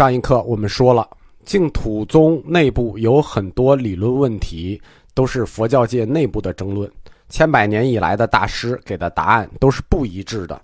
[0.00, 1.06] 上一课我们说了，
[1.44, 4.80] 净土宗内部有很多理论问题，
[5.12, 6.90] 都是佛教界内部的争论。
[7.28, 10.58] 千百年以来的大师给的答案都是不一致的，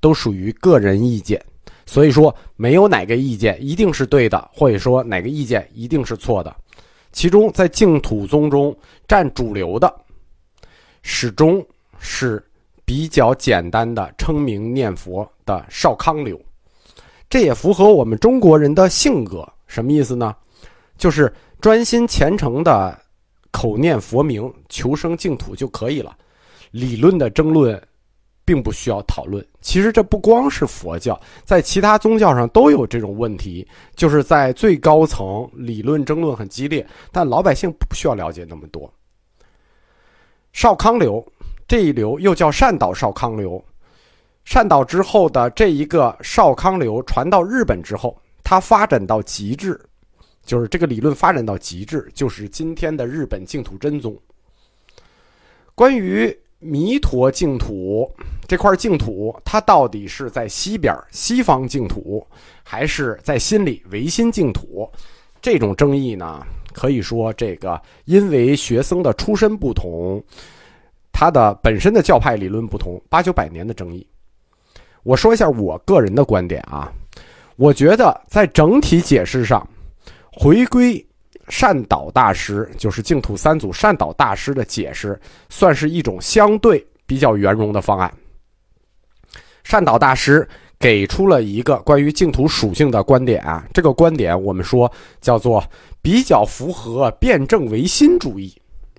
[0.00, 1.40] 都属于个人意见。
[1.86, 6.52] 所以说，没有哪个意见一定是对的，或者说哪个意见一定是错的。
[7.12, 8.76] 其中，在净土宗中
[9.06, 9.94] 占主流的，
[11.02, 11.64] 始终
[12.00, 12.44] 是
[12.84, 16.36] 比较简单的称名念佛的少康流。
[17.30, 20.34] 这也符合我们中国人的性格，什么意思呢？
[20.98, 23.00] 就是专心虔诚的
[23.52, 26.16] 口念佛名，求生净土就可以了。
[26.72, 27.80] 理论的争论，
[28.44, 29.46] 并不需要讨论。
[29.60, 38.92] 其实这不光是佛教，在其他宗教上都有这种问题，就是在最高层理论争论很激烈，但老百姓不需要了解那么多。
[40.52, 41.24] 少康流
[41.68, 43.64] 这一流又叫善导少康流。
[44.44, 49.80] 善导之后的这一个少康流传到日本之后，它发展到极致，
[50.44, 54.16] 就是这个理论发展到极致，就是今天的日本净土真宗。
[55.74, 58.10] 关于弥陀净土
[58.46, 62.26] 这块净土，它到底是在西边西方净土，
[62.62, 64.90] 还是在心里唯心净土？
[65.40, 70.22] 这种争议呢，可以说这个因为学僧的出身不同，
[71.12, 74.06] 他的本身的教派理论不同，八九百年的争议。
[75.02, 76.92] 我说一下我个人的观点啊，
[77.56, 79.66] 我觉得在整体解释上，
[80.32, 81.04] 回归
[81.48, 88.12] 善导大师，就是净土三祖善导大师的解释，算是一种相对比较圆融的方案。
[89.64, 94.90] 善导大师给出了一个关于净土属性的观点啊，这个观点我们说
[95.20, 95.62] 叫做
[96.02, 98.54] 比较符合辩证唯心主义，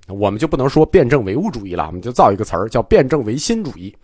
[0.08, 3.96] 我们就不能说辩证唯物主义了，我们就造一个词儿叫辩证唯心主义。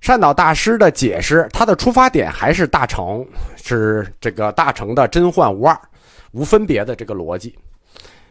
[0.00, 5.78] 善导大师的解释，他的出发点还是大乘，是这个大乘的真幻无二、
[6.32, 7.56] 无分别的这个逻辑。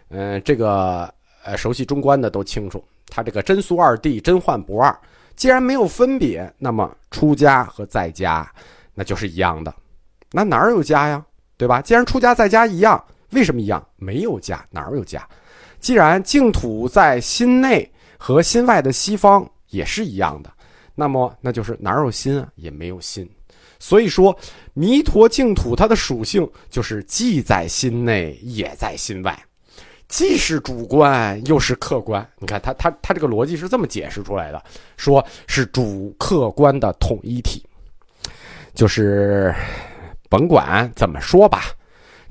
[0.10, 4.98] 嗯，这个呃，熟悉中观的都清楚，他这个真俗二谛、真幻不二。
[5.36, 8.50] 既然没有分别，那么出家和在家
[8.94, 9.74] 那就是一样的。
[10.32, 11.24] 那哪儿有家呀？
[11.58, 11.82] 对吧？
[11.82, 13.86] 既然出家在家一样，为什么一样？
[13.98, 15.28] 没有家，哪儿有家？
[15.80, 20.52] 既然净土在心内和心外的西方也是一样的。
[21.00, 22.48] 那么，那就是哪有心啊？
[22.56, 23.30] 也没有心。
[23.78, 24.36] 所以说，
[24.74, 29.40] 弥陀净土它的属性就是既在心内，也在心外，
[30.08, 32.28] 既是主观，又是客观。
[32.40, 34.60] 你看，他他他这个逻辑是这么解释出来的，
[34.98, 37.64] 说是主客观的统一体。
[38.74, 39.54] 就是
[40.30, 41.66] 甭管怎么说吧，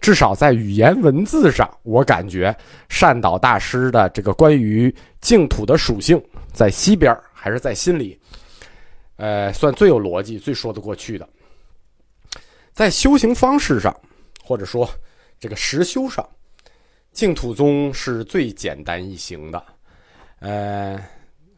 [0.00, 2.53] 至少在语言文字上，我感觉
[2.88, 6.21] 善导大师的这个关于净土的属性，
[6.53, 8.19] 在西边还是在心里。
[9.16, 11.28] 呃，算最有逻辑、最说得过去的，
[12.72, 13.94] 在修行方式上，
[14.44, 14.88] 或者说
[15.41, 16.27] 这个实修上，
[17.12, 19.65] 净土宗是最简单易行的。
[20.41, 21.03] 呃，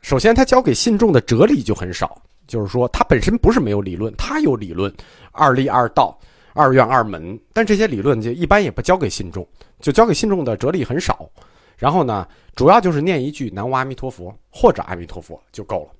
[0.02, 4.92] 首先他教给信众的哲理就很少，就是说他本身不是没有理论，他有理论，
[5.32, 6.16] 二立二道、
[6.54, 9.44] 二愿二门，但这些理论就一般也不教给信众，
[9.80, 11.28] 就教给信众的哲理很少。
[11.76, 15.97] 然后呢，主要就是念一句南无阿弥陀佛或者阿弥陀佛就够了。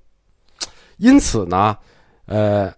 [0.99, 1.75] 因此呢，
[2.25, 2.71] 呃，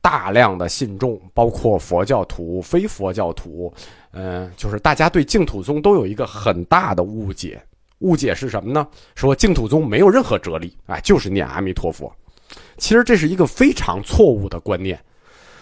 [0.00, 3.72] 大量的信众，包括佛教徒、非佛教徒，
[4.10, 7.62] 嗯，就是大家对净土宗都有一个很大的误解。
[8.00, 8.84] 误解是什么呢？
[9.14, 12.12] 说净土宗没有任何哲理，哎，就是念阿弥陀佛。
[12.76, 15.00] 其实这是一个非常错误的观念。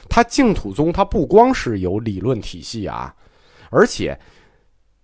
[0.08, 3.14] 它净土宗它不光是有理论体系啊，
[3.68, 4.18] 而且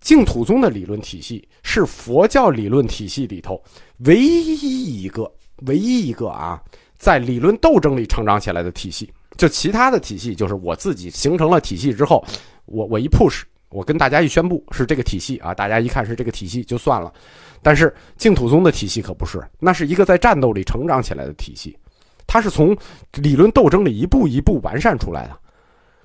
[0.01, 3.61] 净土宗的理论体系是佛教理论体系里头
[3.99, 5.31] 唯一一个、
[5.67, 6.59] 唯一一个啊。
[6.97, 12.23] 在理论斗争里成长起来的体系，就其他的体系，就是我自己形成了体系之后，
[12.65, 17.13] 我我一 push，我跟大家一宣布是这个体系啊，大家一看是这个体系就算了。
[17.61, 21.77] 但是净土宗的体系可不是，那是一个在战斗里成长起来的体系，
[22.25, 22.75] 它是从
[23.13, 25.37] 理论斗争里一步一步完善出来的。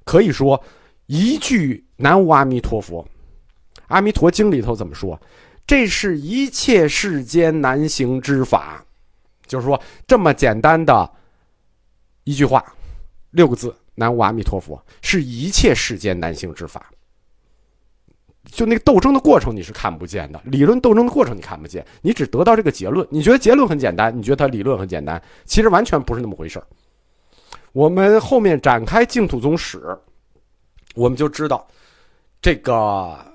[0.04, 0.62] 可以说，
[1.06, 3.02] 一句南无阿弥陀佛，
[3.86, 5.20] 《阿弥陀经》里头怎么说？
[5.66, 8.84] 这是一切世间难行之法。
[9.52, 11.10] 就是说，这么简单的
[12.24, 12.64] 一句话，
[13.32, 16.90] 六个字“南无阿弥陀佛”，是一切世间难行之法。
[18.46, 21.84] 就那个斗争的过程，你是看不见的；理论斗争的过程，你看不见。
[22.00, 26.66] 你只得到这个结论，你觉得结论很简单，你觉得它理论很简单，其实完全不是那么回事儿
[27.72, 29.94] 我们后面展开净土宗史，
[30.94, 31.68] 我们就知道
[32.40, 33.30] 这个。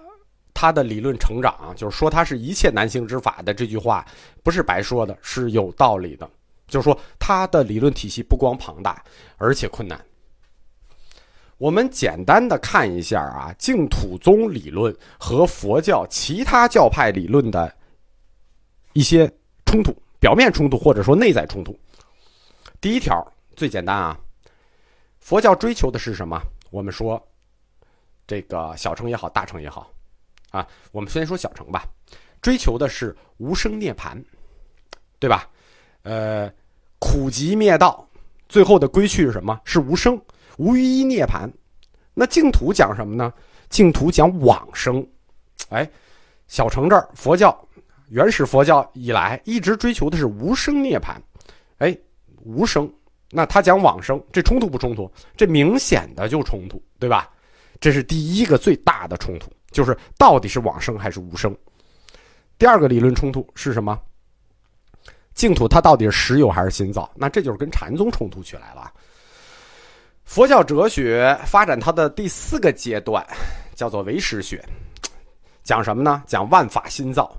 [0.59, 4.04] 他的理论成长，就是说他是一切男性之法的这句话，
[4.42, 6.27] 不是白说的，是有道理的。
[6.68, 9.04] 就是说他的理论体系不光庞大，
[9.38, 10.04] 而且困难。
[11.59, 17.71] 我们简单的看一下啊，净土宗理论和佛教其他教派理论的
[18.94, 19.31] 一些
[19.63, 21.77] 冲突，表面冲突或者说内在冲突。
[22.81, 23.15] 第一条
[23.56, 24.19] 最简单啊，
[25.19, 26.42] 佛教追求的是什么？
[26.71, 27.21] 我们说，
[28.25, 29.89] 这个小乘也好，大乘也好，
[30.57, 31.86] 啊，我们先说小乘吧，
[32.42, 34.18] 追求的是无生涅槃，
[35.19, 35.48] 对吧？
[36.01, 36.51] 呃，
[36.98, 38.07] 苦集灭道，
[38.50, 39.59] 最后的归去是什么？
[39.63, 40.19] 是无生。
[40.57, 41.48] 无余一涅槃，
[42.15, 43.31] 那净土讲什么呢？
[43.69, 45.07] 净土讲往生。
[45.69, 45.88] 哎，
[46.48, 47.56] 小乘这儿佛教
[48.09, 51.15] 原始佛教以来一直追求的是无生涅槃。
[51.77, 51.95] 哎，
[52.44, 52.92] 无生，
[53.30, 55.12] 那他讲往生，这冲突不冲突？
[55.36, 57.30] 这明显的就冲突，对吧？
[57.80, 61.56] 这是第一个最大的冲突，就是到底是往生还是无生。
[62.58, 64.00] 第二个理论冲突是什么？
[65.34, 67.10] 净土它到底是实有还是心造？
[67.16, 68.92] 那这就是跟禅宗冲突起来了。
[70.24, 73.25] 佛教哲学发展它的第四个阶段，
[73.75, 74.64] 叫做唯识学，
[75.64, 76.24] 讲什么呢？
[76.25, 77.34] 讲万法心造，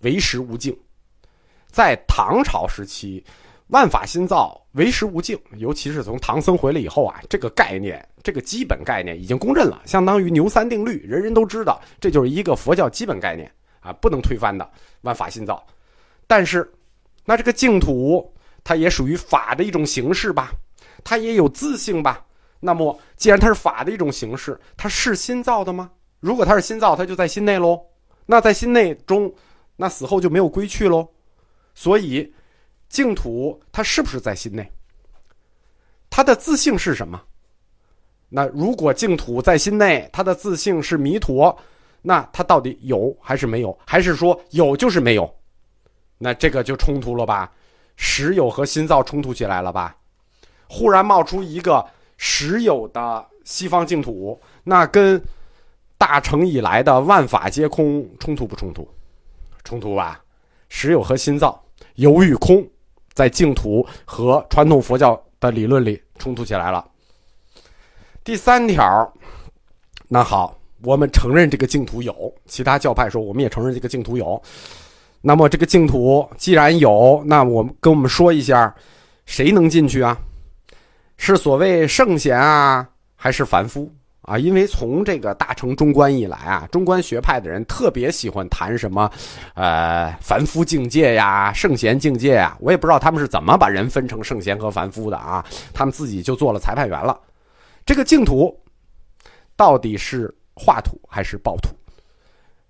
[0.00, 0.76] 唯识无境。
[1.70, 3.24] 在唐朝时期，
[3.68, 13.50] 万法新造，为时无境，尤其是从唐僧回来以后啊，这个概念，这个基本概念已经公认了，相当于牛三定律，人人都知道，这就是一个佛教基本概念
[13.80, 14.68] 啊，不能推翻的
[15.02, 15.64] 万法新造。
[16.26, 16.70] 但是，
[17.24, 18.32] 那这个净土，
[18.64, 20.52] 它也属于法的一种形式吧？
[21.04, 22.24] 它也有自性吧？
[22.60, 25.90] 那么，既然它是法的一种形式，它是心造的吗？
[26.20, 27.80] 如果它是心造，它就在心内喽。
[28.26, 29.32] 那在心内中，
[29.76, 31.06] 那死后就没有归去喽。
[31.74, 32.34] 所以，
[32.88, 34.70] 净土它是不是在心内？
[36.10, 37.20] 它的自性是什么？
[38.28, 41.56] 那如果净土在心内，它的自性是弥陀，
[42.02, 43.78] 那它到底有还是没有？
[43.86, 45.34] 还是说有就是没有？
[46.18, 47.52] 那这个就冲突了吧？
[47.96, 49.96] 实有和心造冲突起来了吧？
[50.68, 51.84] 忽然冒出一个
[52.16, 55.22] 实有的西方净土，那跟
[55.96, 58.88] 大成以来的万法皆空冲突不冲突？
[59.64, 60.22] 冲突吧！
[60.68, 61.64] 实有和心造，
[61.94, 62.66] 有与空，
[63.18, 66.86] 在净土和传统佛教的理论里冲突起来了。
[68.22, 69.12] 第三条，
[70.06, 74.40] 那好，我们承认这个净土有，其他教派说我们也承认这个净土有。
[75.20, 78.72] 那么这个净土既然有，那我们跟我们说一下，
[79.26, 80.16] 谁能进去啊？
[81.16, 83.92] 是所谓圣贤啊，还是凡夫
[84.28, 84.38] 啊？
[84.38, 89.10] 因为从这个大乘中观以来啊，中观学派的人特别喜欢谈什么，
[89.54, 92.56] 呃，凡夫境界呀，圣贤境界呀。
[92.60, 95.44] 我也不知道他们是怎么把人分成圣贤和凡夫的啊。
[95.72, 97.18] 他们自己就做了裁判员了。
[97.86, 98.54] 这个净土
[99.56, 101.70] 到底是化土还是暴土？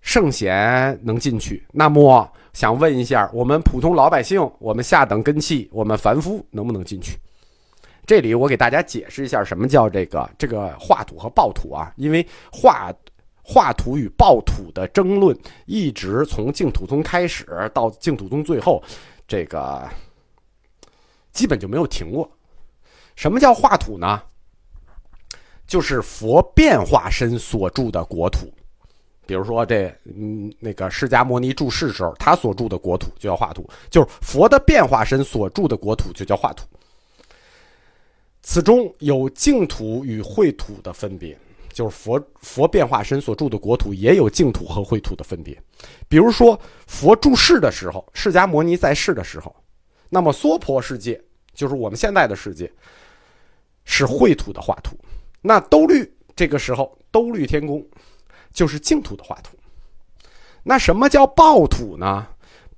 [0.01, 7.19] 圣贤能进去，那么想问一下，我们普通老百姓，我们下等根器，我们凡夫能不能进去？
[8.09, 11.93] 这里我给大家解释一下什么叫这个这个化土和暴土啊？
[11.97, 12.91] 因为化
[13.43, 18.83] 化土与暴土的争论一直从净土宗开始到净土宗最后，
[19.27, 19.87] 这个
[21.33, 22.27] 基本就没有停过。
[23.15, 24.23] 什么叫化土呢？
[25.67, 28.51] 就是佛变化身所住的国土，
[29.27, 36.65] 比如说这嗯那个释迦牟尼住世时候他所住的国土就叫化土，就是佛的变化身所住的国土就叫化土。
[38.51, 41.39] 此中有净土与秽土的分别，
[41.71, 45.63] 就是佛佛变化身所住的国土也有净土和秽土的分别。
[46.09, 49.55] 比如说，佛住世的时候，释迦牟尼在世的时候，
[50.09, 52.73] 那么娑婆世界就是我们现在的世界，
[53.85, 54.97] 是秽土的化土；
[55.43, 57.87] 那兜率这个时候，兜率天宫
[58.51, 59.59] 就是净土的化土。
[60.63, 62.27] 那什么叫报土呢？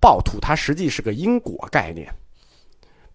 [0.00, 2.12] 报土它实际是个因果概念，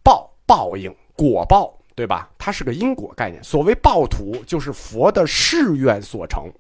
[0.02, 1.78] 报报应果报。
[1.96, 2.30] 对吧？
[2.38, 3.42] 它是个因果概念。
[3.44, 6.52] 所谓报土，就是佛的誓愿所成。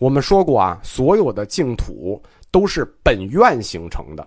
[0.00, 2.20] 我们说过啊，所有的净土
[2.50, 4.26] 都是本愿形成的，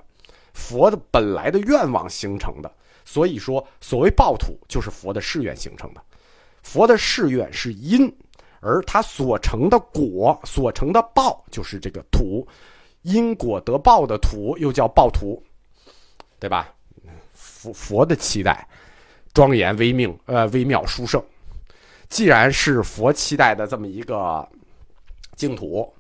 [0.54, 2.72] 佛的本来的愿望形成的。
[3.04, 6.02] 所以说，所谓报土，就是佛的誓愿形成的。
[6.62, 8.10] 佛的誓愿是因，
[8.62, 12.48] 而他所成的果、所成的报，就是这个土。
[13.02, 15.44] 因果得报的土，又叫报土，
[16.40, 16.74] 对吧？
[17.34, 18.66] 佛佛的期待。
[19.34, 21.22] 庄严微命，呃，微妙殊胜。
[22.08, 24.48] 既然是佛期待的这么一个
[25.36, 25.92] 净土，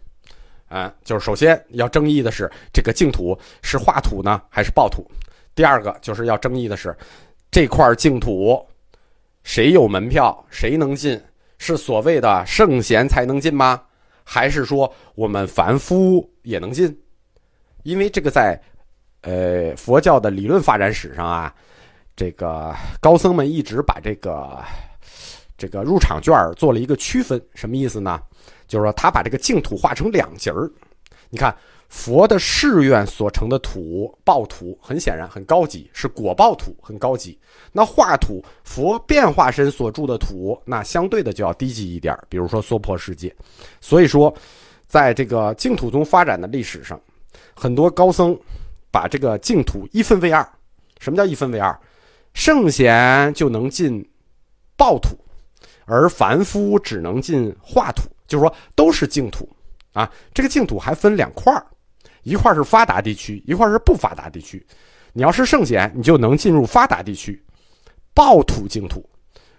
[0.67, 5.09] 啊，就是首先要争议的是这个净土是化土呢还是暴土？
[5.55, 6.95] 第二个就是要争议的是
[7.49, 8.63] 这块净土
[9.43, 11.19] 谁有门票，谁能进？
[11.57, 13.81] 是所谓的圣贤才能进吗？
[14.23, 16.95] 还是说我们凡夫也能进？
[17.81, 18.61] 因为这个在
[19.21, 21.51] 呃佛教的理论发展史上啊。
[22.15, 24.63] 这个高僧们一直把这个
[25.57, 28.21] 这个入场券做了一个区分，什么意思呢？
[28.67, 30.69] 就是说他把这个净土划成两截儿。
[31.29, 31.55] 你看
[31.89, 37.37] 佛的誓愿所成的土报土，很显然很高级，是果报土，很高级。
[37.71, 43.35] 那化土佛变化身所住的土，那相对的就要低级一点，比如说娑婆世界。
[43.81, 44.33] 所以说，
[44.87, 46.99] 在这个净土宗发展的历史上，
[47.55, 48.37] 很多高僧
[48.91, 50.47] 把这个净土一分为二。
[50.99, 51.77] 什么叫一分为二？
[52.33, 54.05] 圣贤就能进
[54.75, 55.17] 暴土，
[55.85, 59.47] 而凡夫只能进化土，就是说都是净土
[59.93, 60.11] 啊。
[60.33, 61.65] 这个净土还分两块儿
[62.23, 64.65] 一块是发达地区，一块是不发达地区。
[65.13, 67.39] 你要是圣贤，你就能进入发达地区，
[68.13, 68.99] 暴土净土；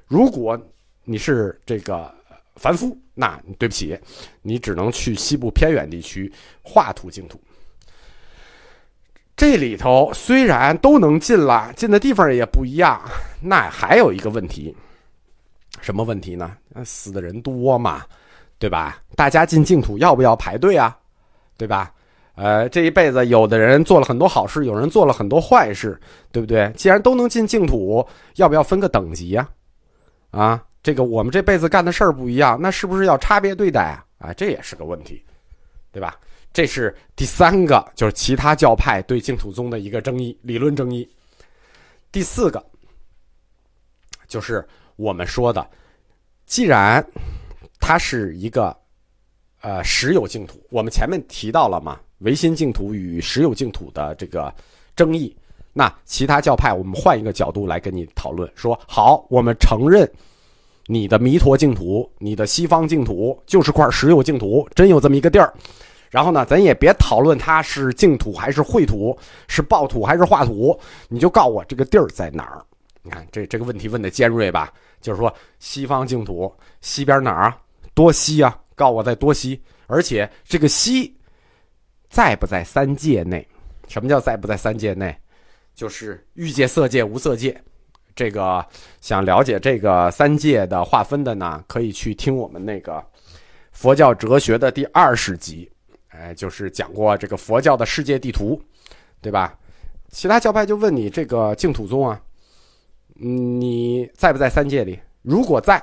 [0.06, 0.60] 如果
[1.04, 2.12] 你是这个
[2.56, 3.96] 凡夫，那对不起，
[4.42, 7.40] 你只能去西部偏远地区化土净土。
[9.36, 13.00] 这里头虽然都能进了，进的地方也不一样，
[13.42, 14.74] 那还有一个问题，
[15.80, 16.56] 什么问题呢？
[16.84, 18.04] 死的人多嘛，
[18.58, 19.02] 对吧？
[19.16, 20.96] 大家进净土要不要排队啊？
[21.56, 21.92] 对吧？
[22.36, 25.98] 呃，这一辈子有的人做了很多好事，有人做了很多坏事，
[26.32, 26.72] 对不对？
[26.76, 29.48] 既然都能进净土，要不要分个等级呀？
[30.30, 34.04] 啊，这个我们这辈子干的事儿不一样，那是不是要差别对待啊？
[34.18, 35.22] 啊，这也是个问题，
[35.92, 36.16] 对吧？
[36.54, 41.06] 这是第三个，就是其他教派对净土宗的一个争议理论争议。
[42.12, 42.64] 第四个，
[44.28, 45.68] 就是我们说的，
[46.46, 47.04] 既然
[47.80, 48.74] 它是一个
[49.62, 54.54] 呃实有净土，我们前面提到了嘛，唯心净土与实有净土的这个
[54.94, 55.36] 争议，
[55.72, 60.08] 那其他教派我们换一个角度来跟你讨论，说好，我们承认
[60.86, 65.52] 你的弥陀净土，你的西方净土就是块实有净土，真有这么一个地儿。
[66.14, 69.18] 然后呢，咱也别讨论它是净土还是秽土，
[69.48, 70.78] 是暴土还是化土，
[71.08, 72.64] 你就告诉我这个地儿在哪儿。
[73.02, 74.72] 你看这这个问题问的尖锐吧？
[75.00, 77.58] 就是说西方净土西边哪儿啊？
[77.94, 78.56] 多西啊？
[78.76, 81.12] 告诉我在多西，而且这个西
[82.08, 83.44] 在不在三界内？
[83.88, 85.12] 什么叫在不在三界内？
[85.74, 87.60] 就是欲界、色界、无色界。
[88.14, 88.64] 这个
[89.00, 93.04] 想了解这个三界的划分的呢，可以去听我们那个
[93.72, 95.68] 佛教哲学的第二十集。
[96.16, 98.60] 哎，就是讲过这个佛教的世界地图，
[99.20, 99.58] 对吧？
[100.10, 102.20] 其他教派就问你这个净土宗啊，
[103.16, 104.98] 嗯你在不在三界里？
[105.22, 105.82] 如果在，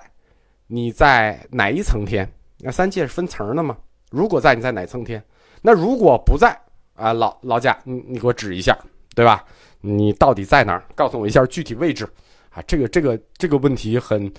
[0.67, 2.25] 你在哪一层天？
[2.59, 3.77] 那三界是分层的嘛？
[4.09, 5.21] 如果在，你在哪层天？
[5.61, 6.57] 那如果不在
[6.95, 8.77] 啊，老老贾，你你给我指一下，
[9.15, 9.43] 对吧？
[9.81, 10.83] 你到底在哪儿？
[10.95, 12.07] 告诉我一下具体位置
[12.51, 12.61] 啊！
[12.67, 14.31] 这个这个这个问题很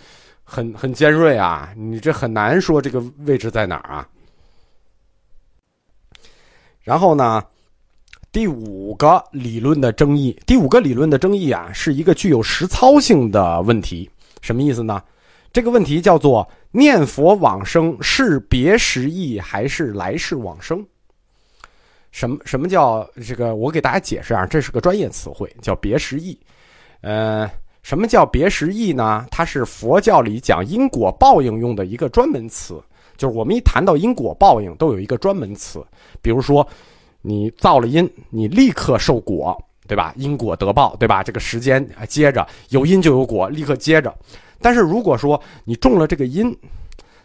[0.45, 1.75] 很很尖锐啊！
[1.77, 4.09] 你这很难说这个位置在哪儿啊？
[6.83, 7.43] 然后呢，
[8.33, 14.11] 第五个理论的争议，第五个理论的争议啊，是一个具有实操性的问题。
[14.41, 15.03] 什么意思呢？
[15.53, 20.85] 这个问题叫做念佛往生是别时意还是来世往生？
[22.11, 23.55] 什么什么叫这个？
[23.55, 26.39] 我给大家解释啊，这是个专业词汇，叫别时意。
[27.03, 27.49] 呃，
[27.83, 29.27] 什么叫别时意呢？
[29.31, 32.83] 它是佛教里讲因果报应用的一个专门词。
[33.17, 35.85] 就是我们一谈到因果报应，都有一个专门词，
[36.21, 36.67] 比如说，
[37.21, 40.13] 你造了因，你立刻受果，对吧？
[40.17, 41.23] 因果得报，对吧？
[41.23, 44.13] 这个时间接着有因就有果，立刻接着。
[44.61, 46.57] 但是如果说你中了这个因，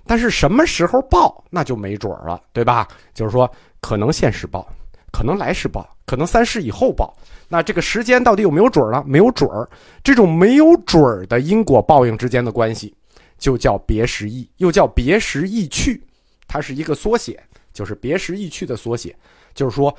[0.06, 2.88] 但是什么时候报，那就没准了，对吧？
[3.13, 3.50] 就是说，
[3.82, 4.67] 可能现世报，
[5.12, 7.13] 可能来世报，可能三世以后报。
[7.50, 9.03] 那这个时间到底有没有准呢？
[9.06, 9.70] 没有准儿。
[10.03, 12.94] 这种没有准儿的因果报应之间的关系。
[13.38, 16.01] 就叫别时意，又叫别时意去，
[16.48, 17.41] 它是一个缩写，
[17.74, 19.15] 就是别时意去的缩写。
[19.53, 19.96] 就是说，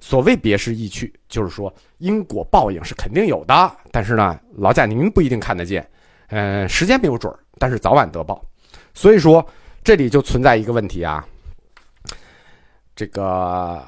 [0.00, 5.86] 所谓别时意去，就是说因果报应是肯定有的，但是呢，老贾您不一定看得见，
[6.28, 8.44] 嗯，时间没有准儿，但是早晚得报。
[8.94, 9.46] 所以说，
[9.82, 11.26] 这里就存在一个问题啊，
[12.96, 13.86] 这个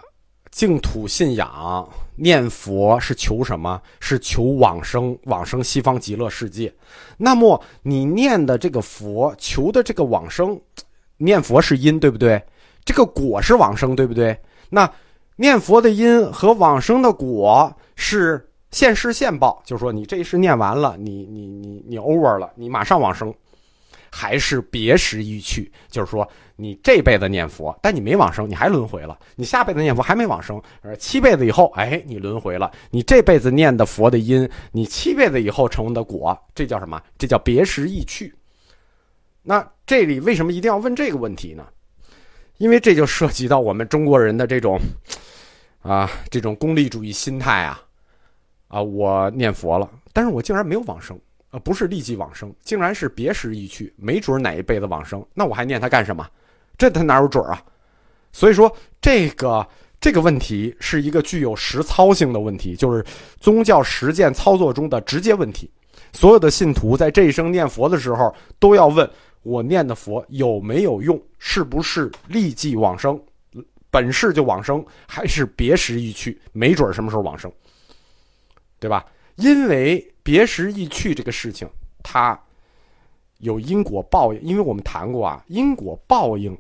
[0.50, 1.88] 净土信仰。
[2.16, 3.80] 念佛是求什么？
[4.00, 6.72] 是求往生，往生西方极乐世界。
[7.18, 10.60] 那么你念的这个佛，求的这个往生，
[11.18, 12.42] 念佛是因，对不对？
[12.84, 14.38] 这个果是往生，对不对？
[14.70, 14.90] 那
[15.36, 23.32] 念佛的因和往生的果是现世现报，就是说你这一世念完了，你你你你 over 了，你马上往生。
[24.16, 32.72] 还是别时一去，就是说你这辈子念佛，但你没往生，你还轮回了；你下辈子念佛还没往生，呃，七辈子以后，哎，你轮回了。
[32.90, 36.98] 你这辈子念的佛的因，你七辈子以后成的果，这叫什么？
[37.18, 38.34] 这叫别时易去。
[39.42, 41.66] 那这里为什么一定要问这个问题呢？
[42.56, 44.80] 因为这就涉及到我们中国人的这种
[45.82, 47.82] 啊，这种功利主义心态啊
[48.68, 48.80] 啊！
[48.80, 51.20] 我念佛了，但是我竟然没有往生。
[51.50, 56.26] 呃，不是立即往生，竟然是别时易去，没准哪一辈子往生，那我还念它干什么？
[56.76, 57.62] 这他哪有准啊？
[58.32, 59.66] 所以说，这个
[59.98, 63.02] 这个问题是一个具有实操性的问题，就是
[63.40, 65.70] 宗教实践操作中的直接问题。
[66.12, 69.08] 所有的信徒在这一生念佛的时候，都要问
[69.42, 73.18] 我念的佛有没有用，是不是立即往生，
[73.90, 77.50] 本世就往生，还是别时易去，没准什么时候往生，
[78.78, 79.04] 对吧？
[79.36, 81.68] 因为别时易去这个事情，
[82.02, 82.38] 它
[83.38, 84.40] 有因果报应。
[84.42, 86.56] 因为我们谈过啊，因果报应，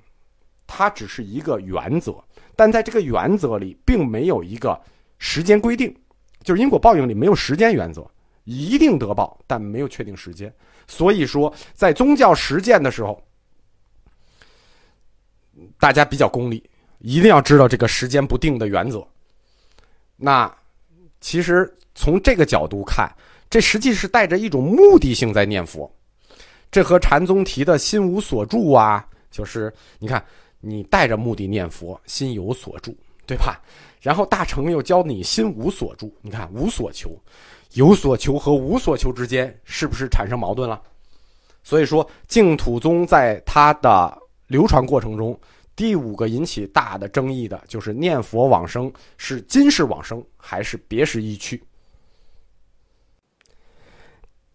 [0.66, 2.22] 它只是一个原则，
[2.54, 4.80] 但在这个原则里，并没有一个
[5.18, 5.94] 时间规定，
[6.42, 8.08] 就是因果报应里没有时间原则。
[8.44, 10.54] 一定得报，但没有确定时间。
[10.86, 13.20] 所以说，在宗教实践的时候，
[15.80, 16.62] 大家比较功利，
[16.98, 19.04] 一定要知道这个时间不定的原则。
[20.14, 20.54] 那
[21.20, 23.10] 其实从这个角度看，
[23.50, 25.90] 这实际是带着一种目的性在念佛。
[26.70, 30.22] 这和禅宗提的心无所住啊，就是你看，
[30.60, 32.94] 你带着目的念佛，心有所住，
[33.26, 33.60] 对吧？
[34.00, 37.10] 然后大成又教你心无所住，你看无所求。
[37.72, 40.80] 有所求和无所求之间是不是产生矛盾了？
[41.62, 45.38] 所以说，净土宗在它的流传过程中，
[45.74, 51.62] 第五个引起大的争议的就是念佛往生是今世往生还是别时易去。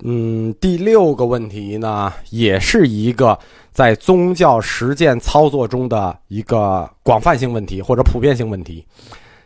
[0.03, 3.37] 嗯，第六个问题呢，也是一个
[3.71, 8.85] 在宗教实践操作中的一个广泛性问题或者普遍性问题，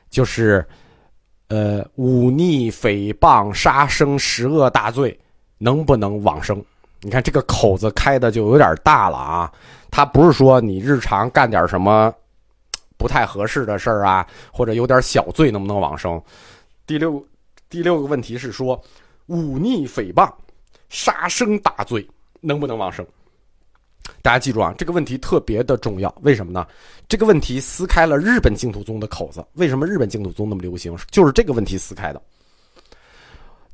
[0.10, 0.66] 就是。
[1.48, 5.16] 呃，忤逆、诽谤、杀生十恶大罪，
[5.60, 6.60] 能不能往生？
[7.02, 9.54] 你看这个口子开的就有点大了啊！
[9.92, 12.12] 他不是说你日常干点什么
[12.98, 16.20] 不太合适的事儿啊，或者有点小罪能不能往生？
[16.88, 17.24] 第六
[17.70, 18.82] 第六个问题是说，
[19.28, 20.28] 忤逆、诽谤、
[20.90, 22.08] 杀生大罪
[22.42, 23.06] 能不能往生？
[24.22, 26.14] 大家记住啊，这个问题特别的重要。
[26.22, 26.68] 为什么呢？
[27.08, 29.44] 这个问题撕开了日本净土宗的口子。
[29.54, 30.96] 为什么日本净土宗那么流行？
[31.10, 32.22] 就是这个问题撕开的。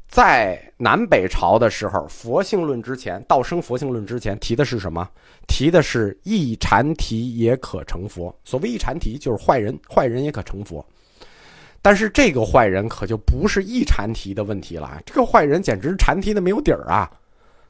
[0.08, 5.10] 在南北朝的时候，佛性论之前，道生佛性论之前提的是什么？
[5.48, 8.34] 提的是一禅提也可成佛。
[8.44, 10.86] 所谓一禅提，就是坏人，坏人也可成佛。
[11.82, 15.02] 但是这个坏人可就不是一禅提的问题了。
[15.06, 17.10] 这个坏人简直禅提的没有底儿啊，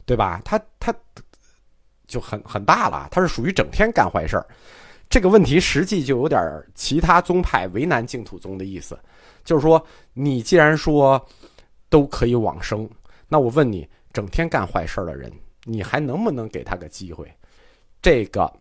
[0.05, 0.41] 对吧？
[0.45, 0.93] 他他。
[2.07, 4.45] 就很很大了，他是属于整天干坏事儿，
[5.09, 6.41] 这个问题实际就有点
[6.75, 8.99] 其他宗派为难净土宗的意思，
[9.45, 11.25] 就是说你既然说
[11.87, 12.85] 都可以往生，
[13.29, 15.31] 那我问你，整天干坏事儿的人，
[15.63, 17.33] 你还能不能给他个机会？
[18.01, 18.53] 这个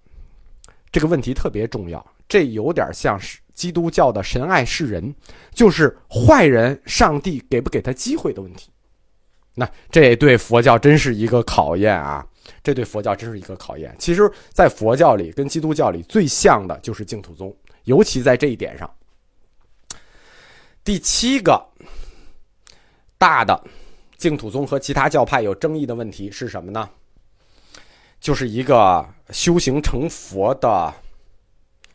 [0.92, 5.12] 这个问题特别重要，这有点像是基督教的神爱世人，
[5.52, 8.70] 就是坏人上帝给不给他机会的问题。
[9.54, 12.24] 那这对佛教真是一个考验啊！
[12.62, 13.94] 这对佛教真是一个考验。
[13.98, 18.88] 其实，在佛教里跟基督教里最像的就是净土宗，尤其在这一点上。
[20.84, 21.60] 第七个
[23.18, 23.60] 大的
[24.16, 26.88] 净土宗和其他教派有争议的问题是什么呢？
[28.20, 30.94] 就是一个修行成佛的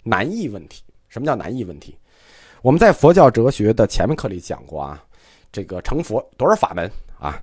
[0.05, 0.81] 难易问题。
[1.09, 1.97] 什么叫难易问题？
[2.61, 5.03] 我们在佛教哲学的前面课里讲过啊，
[5.51, 6.89] 这个成佛多少法门
[7.19, 7.41] 啊？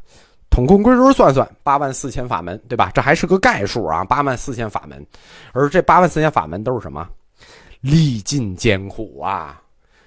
[0.51, 2.91] 统共归根算算，八万四千法门，对吧？
[2.95, 5.05] 这还是个概数啊，八万四千法门。
[5.53, 7.09] 而这八万四千法门都是什么？
[7.81, 9.63] 历尽艰苦啊，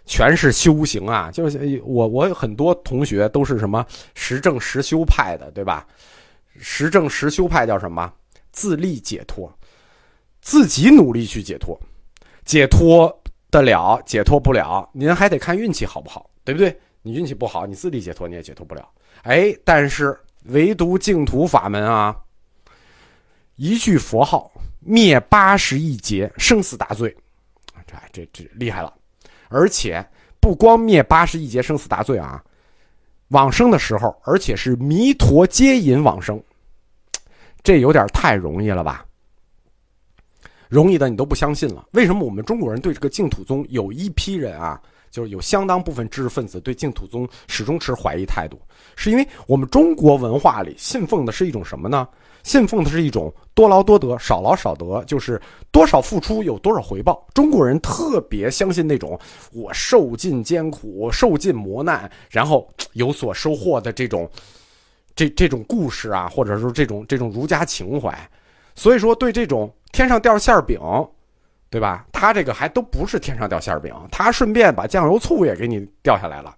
[0.06, 1.32] 全是修行啊。
[1.32, 5.88] 就是我，我有很多同学都是什么实证实修派的，对吧？
[6.60, 8.14] 实证实修派叫什么？
[8.52, 9.52] 自力解脱，
[10.42, 11.76] 自己努力去解脱，
[12.46, 16.80] 解脱得了，解脱不了，您还得看运气好不好，对不对？
[17.02, 18.88] 你运气不好，你自己解脱你也解脱不了。
[19.24, 20.18] 哎，但是。
[20.50, 22.16] 唯独净土法门啊，
[23.56, 27.18] 一句佛号灭八十亿劫生死大罪，
[27.88, 28.94] 这这这厉害了！
[29.50, 30.08] 而且
[30.40, 32.44] 不光灭八十亿劫生死大罪啊，
[33.30, 36.40] 往生的时候，而且是弥陀接引往生，
[37.64, 39.04] 这有点太容易了吧？
[40.70, 41.88] 容易的你都不相信了。
[41.92, 44.82] 为什么我们中国人对这个净土宗有一批人啊？
[45.12, 48.60] 就是有相当部分知识分子对净土宗始终持怀疑态度，
[48.98, 52.06] 是因为我们中国文化里信奉的是一种什么呢？
[52.44, 57.26] 信奉的是一种多劳多得，少劳少得，就是多少付出有多少回报。
[57.34, 59.18] 中国人特别相信那种
[59.54, 64.30] 我受尽艰苦、受尽磨难，然后有所收获的这种
[65.16, 68.14] 这这种故事啊，或者说这种这种儒家情怀。
[68.76, 70.80] 所以说，对这种天上掉馅饼。
[71.68, 72.06] 对吧？
[72.14, 76.56] 他这个还都不是天上掉馅饼，他顺便把酱油醋也给你掉下来了，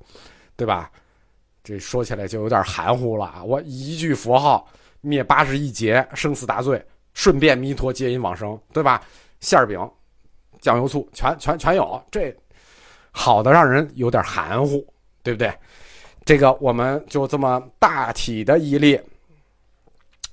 [0.56, 0.92] 对吧？
[1.64, 3.44] 这说起来就有点含糊了啊。
[3.44, 4.68] 我一句佛号
[5.02, 9.02] 灭八十一劫生死大罪，顺便弥陀接引往生，对吧？
[9.40, 9.80] 馅饼、
[10.62, 12.36] 酱油醋全全全有，这
[13.10, 14.86] 好的让人有点含糊，
[15.24, 15.52] 对不对？
[16.26, 19.04] 这个我们就这么大体的一列，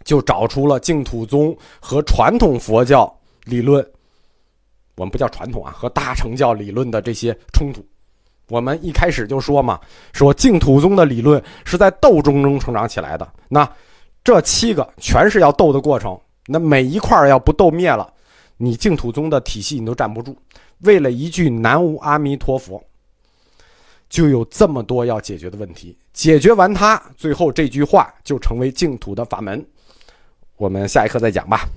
[0.04, 3.12] 就找出了净土宗和传统佛教
[3.44, 3.84] 理论，
[4.96, 7.84] 我们不叫传统啊，和大乘教理论的这些冲突。
[8.48, 9.80] 我们一开始就说嘛，
[10.12, 13.26] 说净土宗的理论是在斗争中成长起来的。
[13.48, 13.66] 那
[14.22, 18.12] 这七个全是要斗的过程，那每一块要不斗灭了，
[18.58, 20.36] 你净土宗的体系你都站不住。
[20.80, 22.82] 为了一句南无阿弥陀佛，
[24.10, 25.96] 就有这么多要解决的问题。
[26.12, 29.64] 解决完它，最后这句话就成为净土的法门。
[30.64, 31.68] 我们下一课再讲吧。